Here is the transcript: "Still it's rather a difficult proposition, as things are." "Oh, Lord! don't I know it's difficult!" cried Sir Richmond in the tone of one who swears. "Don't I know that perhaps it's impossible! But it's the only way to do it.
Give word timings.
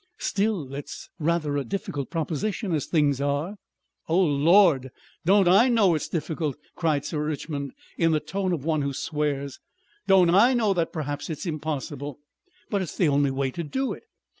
"Still 0.17 0.73
it's 0.73 1.11
rather 1.19 1.57
a 1.57 1.63
difficult 1.63 2.09
proposition, 2.09 2.73
as 2.73 2.87
things 2.87 3.21
are." 3.21 3.57
"Oh, 4.09 4.19
Lord! 4.23 4.89
don't 5.25 5.47
I 5.47 5.69
know 5.69 5.93
it's 5.93 6.07
difficult!" 6.07 6.57
cried 6.75 7.05
Sir 7.05 7.23
Richmond 7.23 7.73
in 7.99 8.11
the 8.11 8.19
tone 8.19 8.51
of 8.51 8.65
one 8.65 8.81
who 8.81 8.93
swears. 8.93 9.59
"Don't 10.07 10.31
I 10.31 10.55
know 10.55 10.73
that 10.73 10.91
perhaps 10.91 11.29
it's 11.29 11.45
impossible! 11.45 12.17
But 12.71 12.81
it's 12.81 12.97
the 12.97 13.09
only 13.09 13.29
way 13.29 13.51
to 13.51 13.63
do 13.63 13.93
it. 13.93 14.05